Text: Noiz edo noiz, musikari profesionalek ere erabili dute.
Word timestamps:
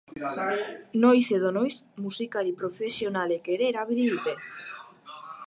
Noiz 1.03 1.27
edo 1.37 1.51
noiz, 1.57 1.75
musikari 2.05 2.55
profesionalek 2.63 3.53
ere 3.59 3.69
erabili 3.75 4.09
dute. 4.17 4.35